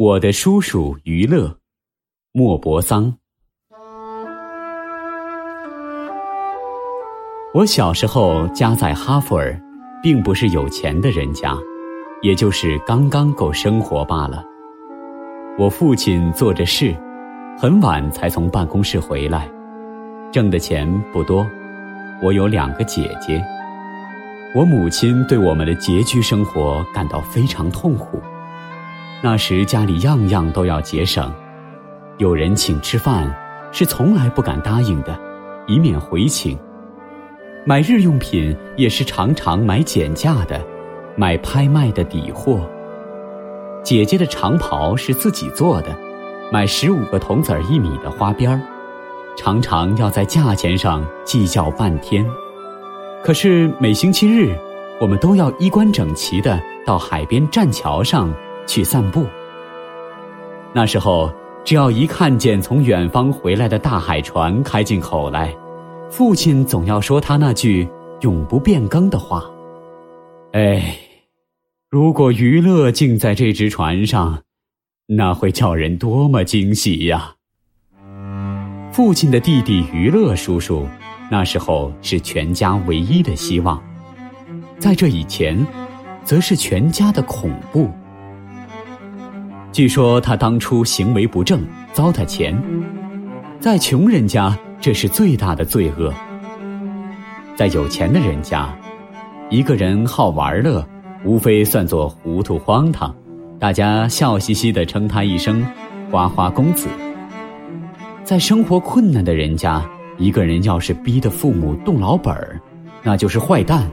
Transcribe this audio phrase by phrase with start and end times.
[0.00, 1.56] 我的叔叔于乐，
[2.30, 3.12] 莫泊桑。
[7.52, 9.60] 我小时候家在哈佛尔，
[10.00, 11.52] 并不是有钱的人家，
[12.22, 14.44] 也就是刚刚够生活罢了。
[15.58, 16.94] 我父亲做着事，
[17.58, 19.50] 很晚才从办公室回来，
[20.30, 21.44] 挣的钱不多。
[22.22, 23.44] 我有两个姐姐，
[24.54, 28.22] 我母亲对我们的拮据生活感到非常痛苦。
[29.20, 31.32] 那时家里样样都要节省，
[32.18, 33.28] 有人请吃饭
[33.72, 35.18] 是从来不敢答应的，
[35.66, 36.56] 以免回请；
[37.66, 40.64] 买日用品也是常常买减价的，
[41.16, 42.60] 买拍卖的底货。
[43.82, 45.88] 姐姐的长袍是自己做的，
[46.52, 48.60] 买十五个铜子儿一米的花边儿，
[49.36, 52.24] 常常要在价钱上计较半天。
[53.24, 54.56] 可是每星期日，
[55.00, 58.32] 我们都要衣冠整齐的到海边栈桥上。
[58.68, 59.26] 去散步。
[60.72, 61.32] 那时候，
[61.64, 65.52] 只要一看见从远方回来的大海船开进口来，
[66.08, 67.88] 父亲总要说他那句
[68.20, 69.42] 永不变更的话
[70.52, 70.96] ：“哎，
[71.90, 74.42] 如果娱乐竟在这只船上，
[75.06, 77.34] 那会叫人多么惊喜呀！”
[78.92, 80.86] 父亲的弟弟娱乐叔叔，
[81.30, 83.82] 那时候是全家唯一的希望，
[84.78, 85.66] 在这以前，
[86.24, 87.90] 则是全家的恐怖。
[89.70, 91.60] 据说他当初行为不正，
[91.92, 92.56] 糟蹋钱，
[93.60, 96.12] 在穷人家这是最大的罪恶。
[97.54, 98.74] 在有钱的人家，
[99.50, 100.84] 一个人好玩乐，
[101.24, 103.14] 无非算作糊涂荒唐，
[103.58, 105.64] 大家笑嘻嘻的称他一声
[106.10, 106.88] “花花公子”。
[108.24, 109.84] 在生活困难的人家，
[110.16, 112.60] 一个人要是逼得父母动老本儿，
[113.02, 113.88] 那就是坏蛋，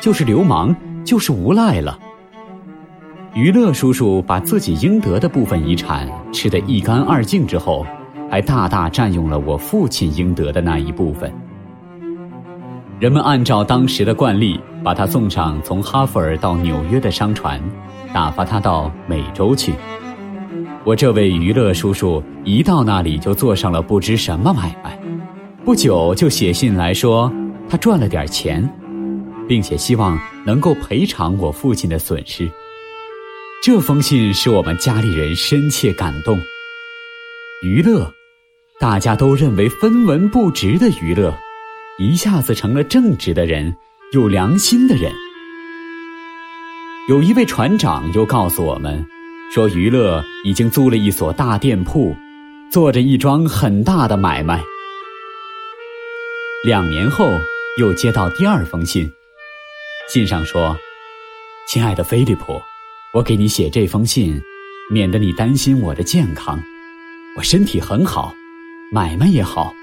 [0.00, 1.98] 就是流氓，就是无赖了。
[3.34, 7.86] 娱乐叔叔把自己应得的部分遗产吃得一干二净之后，
[8.30, 11.32] 还大大占用了我父亲应得的那一部分。
[12.98, 17.60] 人们按照当时的惯例，把他送上从哈佛尔到纽约的商船，
[18.12, 19.74] 打发他到美洲去。
[20.84, 24.98] 我这位娱乐叔叔一到那里就做上了不知什么买卖，
[25.64, 27.30] 不久就写信来说
[27.68, 28.68] 他赚了点钱，
[29.46, 32.50] 并且希望能够赔偿我父亲的损失。
[33.60, 36.38] 这封信使我们家里人深切感动。
[37.60, 38.12] 娱乐，
[38.78, 41.36] 大家都认为分文不值的娱乐，
[41.98, 43.74] 一下子成了正直的人，
[44.12, 45.12] 有良心的人。
[47.08, 49.04] 有一位船长又告诉我们，
[49.52, 52.16] 说娱乐已经租了一所大店铺，
[52.70, 54.62] 做着一桩很大的买卖。
[56.64, 57.28] 两年后，
[57.76, 59.12] 又接到第二封信，
[60.08, 60.76] 信上说
[61.66, 62.62] ：“亲爱的菲利普。”
[63.18, 64.40] 我给你写这封信，
[64.88, 66.62] 免得你担心我的健康。
[67.36, 68.32] 我身体很好，
[68.92, 69.74] 买卖也好。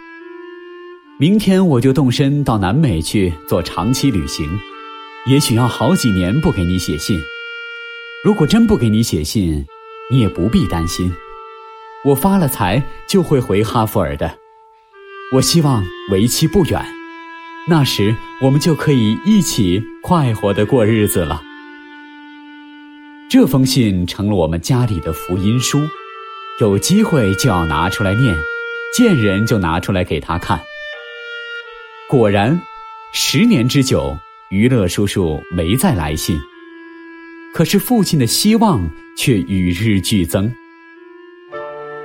[1.19, 4.49] 明天我就动身到南美去做长期旅行，
[5.27, 7.19] 也许要好几年不给你写信。
[8.23, 9.65] 如果真不给你写信，
[10.09, 11.11] 你也不必担心。
[12.05, 14.37] 我发了财就会回哈佛尔的。
[15.33, 16.81] 我希望为期不远，
[17.67, 21.41] 那时我们就可以一起快活的过日子了。
[23.27, 25.81] 这封信成了我们家里的福音书，
[26.61, 28.35] 有机会就要拿出来念，
[28.95, 30.61] 见人就拿出来给他看。
[32.07, 32.61] 果然，
[33.13, 34.15] 十年之久，
[34.49, 36.39] 于乐叔叔没再来信。
[37.51, 38.87] 可是父亲的希望
[39.17, 40.49] 却与日俱增。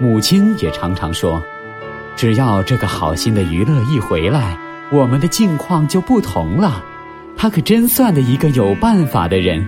[0.00, 1.40] 母亲也常常说
[2.16, 4.58] ：“只要这个好心的娱乐一回来，
[4.90, 6.82] 我们的境况就不同了。
[7.36, 9.62] 他可真算的一个有办法的人。”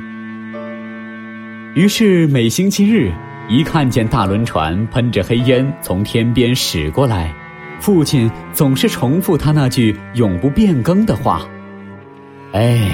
[1.75, 3.11] 于是每星期日，
[3.49, 7.35] 一看见大轮船喷着黑烟从天边驶过来，
[7.81, 11.41] 父亲总是重复他那句永不变更的话
[12.53, 12.91] ：“哎，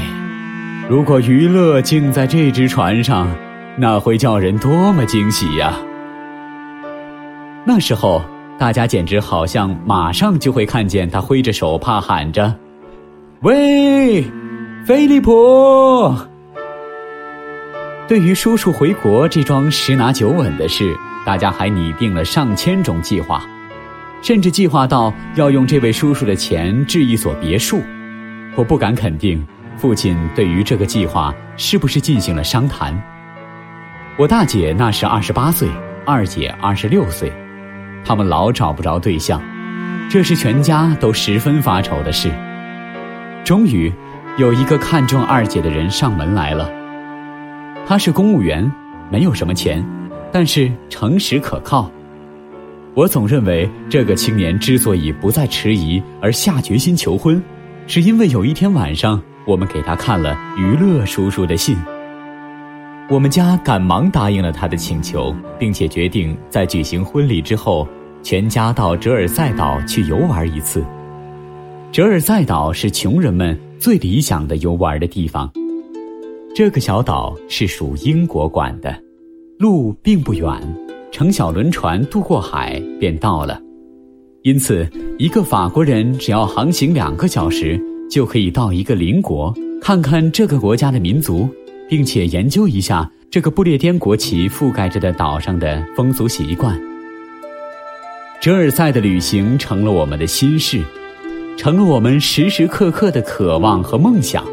[0.89, 3.29] 如果娱乐竟在这只船上，
[3.77, 5.77] 那会叫人多么惊喜呀！”
[7.67, 8.23] 那时候，
[8.61, 12.55] 大家简直好像马上就会看见他挥着手帕喊着
[13.43, 14.23] ：“喂，
[14.85, 16.15] 菲利普！”
[18.09, 20.97] 对于叔叔回国这桩十拿九稳的事，
[21.27, 23.47] 大家还拟定了上千种计划，
[24.23, 27.83] 甚至计划到要用这位叔叔的钱置一所别墅。
[28.55, 29.47] 我不敢肯定
[29.77, 32.99] 父亲对于这个计划是不是进行了商谈。
[34.17, 35.69] 我大姐那时二十八岁，
[36.07, 37.31] 二姐二十六岁，
[38.07, 39.39] 他们老找不着对象，
[40.09, 42.31] 这是全家都十分发愁的事。
[43.45, 43.93] 终于，
[44.39, 46.78] 有一个看中二姐的人上门来了。
[47.89, 48.71] 他是公务员，
[49.11, 49.83] 没有什么钱，
[50.31, 51.91] 但是诚实可靠。
[52.93, 57.43] 我总认为，这个青年之所以不再迟疑而下决心求婚，
[57.87, 61.79] 是因为有一天晚上，我们给他看了娱乐叔叔的信。
[63.09, 67.89] 我们家赶忙答应了他的请求，并且决定在举行婚礼之后，
[68.23, 70.85] 全家到哲尔塞岛去游玩一次。
[71.91, 75.51] 哲尔塞岛是穷人们最理想的游玩的地方。
[76.59, 78.93] 这个小岛是属英国管的，
[79.61, 80.51] 路并不远，
[81.13, 83.63] 乘小轮船渡过海便到了。
[84.43, 84.85] 因此，
[85.21, 91.49] 一个法国人只要航行两个小时，就可以到一个邻国看看这个国家的民族，
[91.89, 96.77] 并且研究一下这个不列颠国旗覆盖着的岛上的风俗习惯。
[98.41, 100.83] 哲尔塞的旅行成了我们的心事。
[101.57, 104.45] 成了我们时时刻刻的渴望和梦想。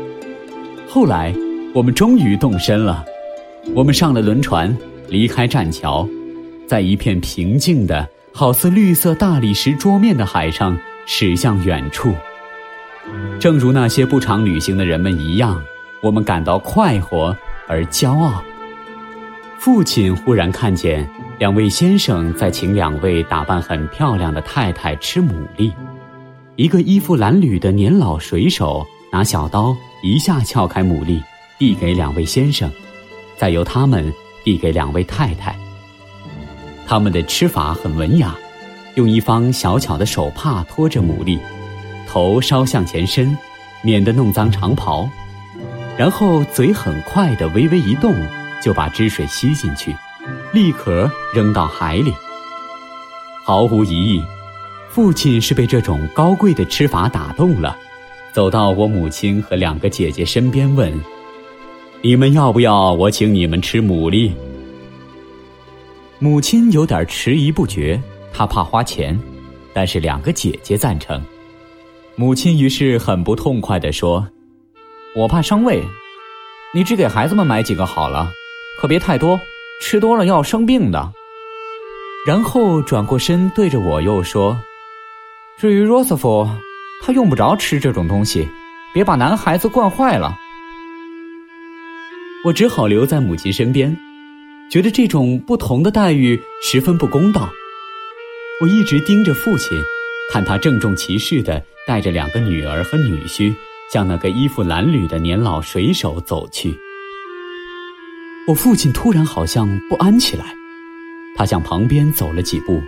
[0.88, 1.36] 后来，
[1.76, 3.04] 我们终于动身了。
[3.76, 4.74] 我们上了轮船，
[5.10, 6.08] 离开栈桥，
[6.66, 12.14] 在一片平静的、好似绿色大理石桌面的海上驶向远处。
[13.42, 15.62] 正如那些不常旅行的人们一样，
[16.02, 17.36] 我们感到快活
[17.68, 18.42] 而骄傲。
[19.60, 21.06] 父亲忽然看见
[21.40, 25.74] 两位先生在请两位打扮很漂亮的太太吃牡蛎。
[26.56, 31.22] 一个衣服褴褛的年老水手拿小刀一下撬开牡蛎，
[31.58, 32.72] 递给两位先生，
[33.38, 34.14] 再由他们
[34.44, 35.56] 递给两位太太。
[36.88, 38.36] 他们的吃法很文雅，
[38.96, 41.40] 用一方小巧的手帕托着牡蛎，
[42.08, 43.38] 头稍向前伸，
[43.82, 45.10] 免得弄脏长袍，
[45.98, 48.14] 然后嘴很快的微微一动，
[48.62, 49.96] 就把汁水吸进去，
[50.54, 52.14] 立刻扔到海里。
[53.44, 54.24] 毫无疑义。
[54.90, 57.76] 父亲是被这种高贵的吃法打动了，
[58.32, 60.90] 走到我母亲和两个姐姐身边问
[62.06, 64.32] ：“你们要不要我请你们吃牡蛎？”
[66.22, 68.00] 母亲有点迟疑不决，
[68.32, 69.20] 她怕花钱，
[69.74, 71.20] 但是两个姐姐赞成。
[72.16, 74.24] 母亲于是很不痛快地说
[75.18, 75.84] ：“我怕伤胃，
[76.76, 78.30] 你只给孩子们买几个好了，
[78.80, 79.40] 可别太多，
[79.82, 81.12] 吃多了要生病的。”
[82.24, 84.56] 然后转过身对着我又说。
[85.58, 86.48] 至于罗斯福，
[87.02, 88.48] 他用不着吃这种东西，
[88.94, 90.38] 别把男孩子惯坏了。
[92.46, 93.98] 我只好留在母亲身边，
[94.70, 97.50] 觉得这种不同的待遇十分不公道。
[98.62, 99.76] 我一直盯着父亲，
[100.32, 103.52] 看他郑重其事的带着两个女儿和女婿
[103.92, 106.78] 向那个衣服褴褛的年老水手走去。
[108.48, 110.46] 我父亲突然好像不安起来，
[111.36, 112.80] 他向旁边走了几步。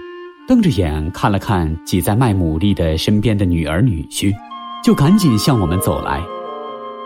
[0.47, 4.31] 瞪着眼看了看挤在卖牡蛎的身边的女儿女婿，
[4.83, 6.23] 就赶紧向我们走来。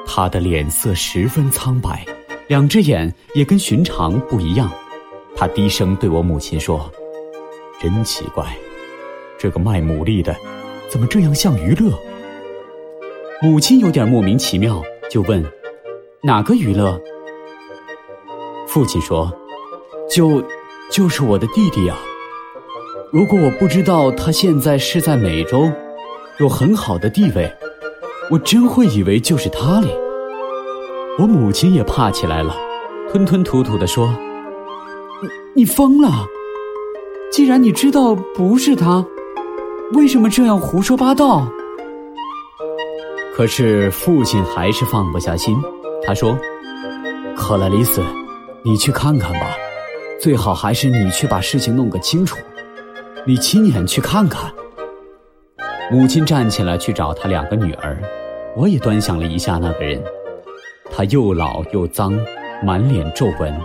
[0.05, 2.05] 他的脸色十分苍白，
[2.51, 4.69] 两只眼也跟寻常不一样。
[5.37, 6.91] 他低声对我母亲说
[7.81, 8.45] ：“真奇怪，
[9.39, 10.35] 这个卖牡蛎的
[10.89, 11.97] 怎么这样像娱乐？”
[13.41, 15.41] 母亲有点莫名其妙，就问
[16.21, 16.99] ：“哪个娱乐？”
[18.67, 19.31] 父亲说
[20.11, 20.43] ：“就
[20.91, 21.95] 就是我的弟弟呀。”
[23.13, 25.71] 如果我不知道他现在是在美洲，
[26.37, 27.49] 有很好的地位，
[28.29, 29.87] 我真会以为就是他哩。
[31.21, 32.55] 我母亲也怕起来了，
[33.11, 34.11] 吞吞吐吐的说
[35.21, 36.25] ：“你你疯了！
[37.31, 39.05] 既然你知道不是他，
[39.93, 41.47] 为什么这样胡说八道？”
[43.37, 45.55] 可是父亲还是放不下心，
[46.03, 46.35] 他说
[47.37, 48.01] ：“克莱丽丝，
[48.63, 49.45] 你去看看吧，
[50.19, 52.35] 最好还是你去把事情弄个清楚。”
[53.27, 54.51] 你亲眼去看看。
[55.91, 58.01] 母亲站起来去找他两个女儿，
[58.57, 60.03] 我也端详了一下那个人。
[60.93, 62.13] 他又老又脏，
[62.61, 63.57] 满脸皱纹，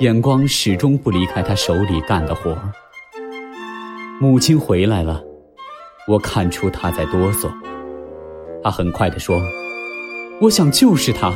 [0.00, 2.72] 眼光始终不离开他手里干的活儿。
[4.20, 5.22] 母亲回来了，
[6.08, 7.48] 我看出他在哆嗦。
[8.62, 9.40] 他很快地说
[10.42, 11.32] ：“我想就是他，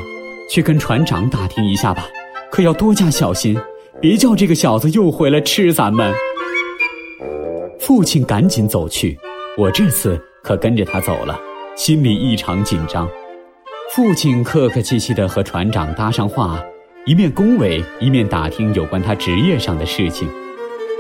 [0.51, 2.09] 去跟船长打听一下吧，
[2.51, 3.57] 可要多加小心，
[4.01, 6.13] 别叫这个小子又回来吃咱们。”
[7.79, 9.17] 父亲赶紧走去，
[9.57, 11.39] 我这次可跟着他走了，
[11.77, 13.09] 心里异常紧张。
[13.95, 16.63] 父亲客客气气的和船长搭上话，
[17.07, 20.29] 一面恭维，一面打听有关他职业上的事情，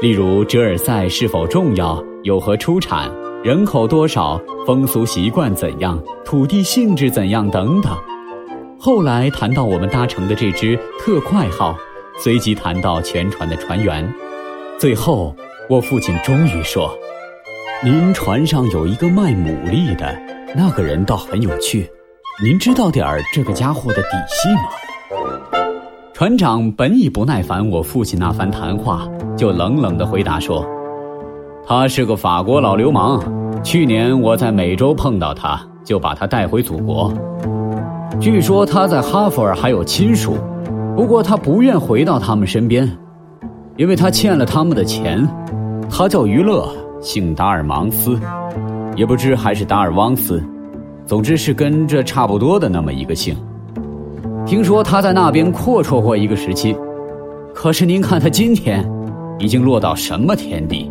[0.01, 3.11] 例如哲尔塞是否重要，有何出产，
[3.45, 7.97] 人口多少，风俗习惯怎样，土地性质怎样等等。
[8.79, 11.77] 后来谈到我们搭乘的这只特快号，
[12.19, 14.13] 随即谈到全船的船员，
[14.79, 15.35] 最后。
[15.69, 16.99] 我父亲终于说
[17.85, 20.19] ：“您船上有一个卖牡蛎的，
[20.57, 21.87] 那个人倒很有趣。
[22.41, 24.61] 您知道点儿这个家伙的底细吗？”
[26.15, 30.65] 船长本已不耐烦我父亲那番谈话，就冷冷的回答说
[31.67, 33.21] ：“他是个法国老流氓，
[33.65, 37.13] 去年我在美洲碰到他，就把他带回祖国。
[38.21, 40.39] 据说他在哈佛尔还有亲属，
[40.95, 42.89] 不过他不愿回到他们身边，
[43.77, 45.29] 因为他欠了他们的钱。
[45.91, 46.69] 他叫于勒，
[47.01, 48.17] 姓达尔芒斯，
[48.95, 50.41] 也不知还是达尔汪斯，
[51.09, 53.35] 总之是跟这差不多的那么一个姓。”
[54.45, 56.77] 听说他在那边阔绰过一个时期，
[57.55, 58.87] 可是您看他今天，
[59.39, 60.91] 已经落到什么田地？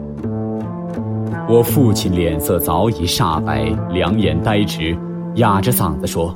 [1.47, 4.97] 我父亲脸色早已煞白，两眼呆直，
[5.35, 6.35] 哑着嗓子说：“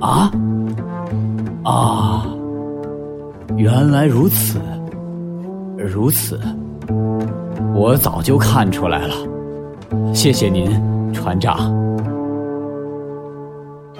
[0.00, 0.30] 啊，
[1.64, 2.26] 啊，
[3.56, 4.58] 原来如此，
[5.76, 6.40] 如此，
[7.74, 9.14] 我早就看出来了。
[10.14, 10.70] 谢谢您，
[11.12, 11.70] 船长。”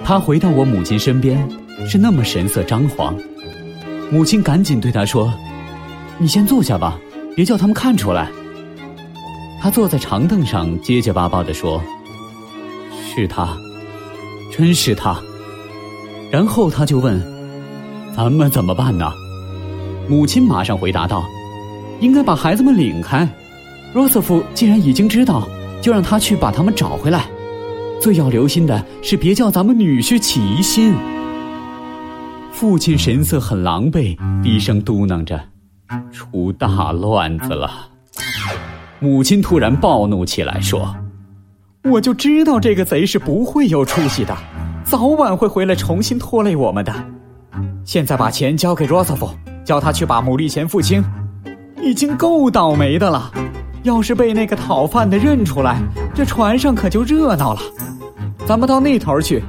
[0.03, 1.47] 他回到我母亲身边。
[1.87, 3.15] 是那么神色张皇，
[4.11, 5.31] 母亲赶紧对他说
[6.17, 6.99] ：“你先坐下吧，
[7.35, 8.31] 别叫他们看出来。”
[9.61, 11.79] 他坐在长凳上，结结巴巴的说
[13.13, 13.55] ：“是他，
[14.51, 15.21] 真是他。”
[16.33, 17.21] 然后他就问
[18.17, 19.11] ：“咱们怎么办呢？”
[20.09, 21.23] 母亲马上回答道
[22.01, 23.29] ：“应该把孩子们领开。
[23.93, 25.47] 罗斯福既然已经知道，
[25.79, 27.25] 就让他去把他们找回来。
[27.99, 30.93] 最要留心的是，别叫咱们女婿起疑心。”
[32.51, 35.39] 父亲神色很狼狈，低声嘟囔着
[36.11, 37.69] ：“出大乱子了。”
[38.99, 40.95] 母亲突然暴怒起来，说
[41.85, 44.35] ：“我就知道这个贼是不会有出息的，
[44.83, 46.91] 早晚会回来重新拖累我们的。
[47.85, 49.29] 现在把钱交给罗斯福，
[49.63, 51.03] 叫他去把牡蛎钱付清，
[51.81, 53.31] 已经够倒霉的了。
[53.83, 55.81] 要是被那个讨饭的认出来，
[56.13, 57.61] 这船上可就热闹了。
[58.45, 59.43] 咱们到那头去，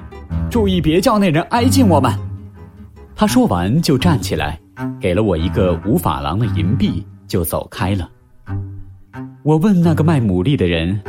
[0.51, 2.13] 注意别叫那人挨近我们。”
[3.17, 4.59] 他说完，就站起来，
[5.01, 8.09] 给了我一个五法郎的银币，就走开了。
[9.43, 11.01] 我问那个卖牡蛎的人：“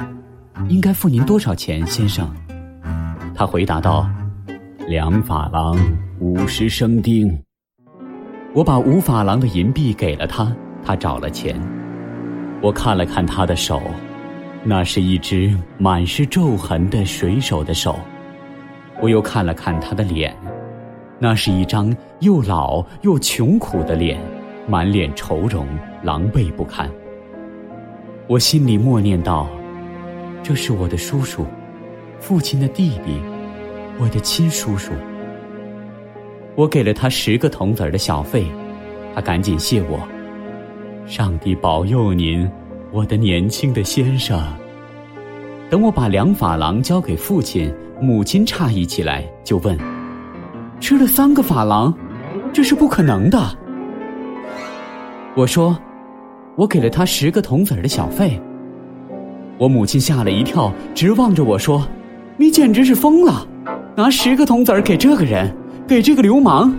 [0.70, 2.28] 应该付您多少钱，先生？”
[3.36, 4.10] 他回答道
[4.88, 5.78] ：“两法郎
[6.20, 7.32] 五十生丁。”
[8.54, 10.52] 我把五法郎的银币给了他，
[10.84, 11.56] 他找了钱。
[12.62, 13.82] 我看了看他的手，
[14.64, 17.98] 那是一只满是皱痕的水手的手。
[19.02, 20.36] 我又看了看他的脸。
[21.22, 24.20] 那是一张又老又穷苦的脸，
[24.68, 25.68] 满脸愁容，
[26.02, 26.90] 狼狈不堪。
[28.28, 29.48] 我心里默念道
[30.44, 31.46] ：“这是我的叔叔，
[32.20, 33.22] 父亲的弟弟，
[34.00, 34.92] 我的亲叔叔。”
[36.56, 38.46] 我给了他十个铜子儿的小费，
[39.16, 40.00] 他赶紧谢我
[41.10, 42.48] ：“上帝保佑您，
[42.92, 44.40] 我的年轻的先生。”
[45.68, 49.76] 等我把两法郎交给父亲，母亲诧异起来，就问。
[50.80, 51.92] 吃了三个法郎，
[52.54, 53.40] 这是不可能的。
[55.36, 55.76] 我说，
[56.56, 58.40] 我给了他十个铜子儿的小费。
[59.58, 61.88] 我母亲吓了一跳，直望着我说
[62.38, 63.48] ：“你简直是疯了，
[63.96, 65.52] 拿十个铜子儿给这个人，
[65.88, 66.72] 给这个流氓。”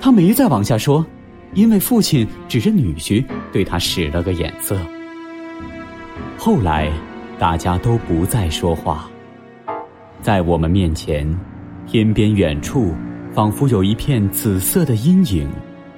[0.00, 1.04] 他没再往下说，
[1.54, 4.76] 因为父亲指着女婿对他使了个眼色。
[6.36, 6.92] 后来，
[7.38, 9.08] 大家都不再说话，
[10.20, 11.26] 在我们面前。
[11.86, 12.94] 天边远处，
[13.30, 15.46] 仿佛有一片紫色的阴影，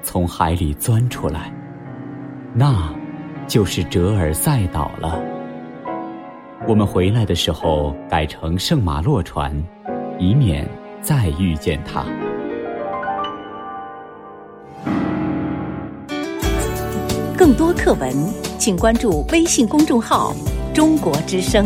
[0.02, 1.54] 从海里钻出来。
[2.52, 2.92] 那，
[3.46, 5.22] 就是哲尔塞岛了。
[6.66, 9.54] 我们回来的时候改成圣马洛船，
[10.18, 10.68] 以免
[11.00, 12.04] 再遇见他。
[17.86, 18.12] 课文，
[18.58, 20.34] 请关注微信公众号
[20.74, 21.64] “中国之声”。